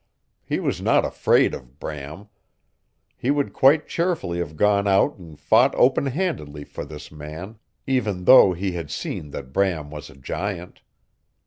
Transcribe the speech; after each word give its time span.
He 0.43 0.59
was 0.59 0.81
not 0.81 1.05
afraid 1.05 1.53
of 1.53 1.77
Bram. 1.79 2.27
He 3.15 3.29
would 3.29 3.53
quite 3.53 3.87
cheerfully 3.87 4.39
have 4.39 4.55
gone 4.55 4.87
out 4.87 5.19
and 5.19 5.37
fought 5.39 5.75
open 5.75 6.07
handedly 6.07 6.63
for 6.63 6.83
his 6.87 7.11
man, 7.11 7.59
even 7.85 8.23
though 8.23 8.51
he 8.53 8.71
had 8.71 8.89
seen 8.89 9.29
that 9.29 9.53
Bram 9.53 9.91
was 9.91 10.09
a 10.09 10.15
giant. 10.15 10.81